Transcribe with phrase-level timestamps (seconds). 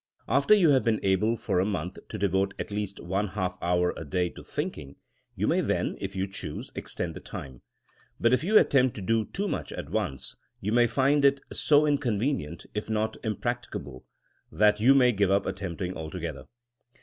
[0.27, 3.93] After you have been able for a month to devote at least one half hour
[3.95, 4.95] a day to thinking,
[5.35, 7.61] you may then, if you choose, extend the time.
[8.19, 11.41] But if you at tempt to do too much at once, you may find it
[11.53, 14.03] so inconvenient, if not impracticable,
[14.51, 16.45] that you may give up attempting altogether.